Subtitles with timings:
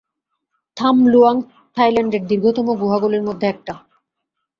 [0.77, 1.35] থাম লুয়াং
[1.77, 3.73] থাইল্যান্ডের দীর্ঘতম গুহাগুলির মধ্যে একটা।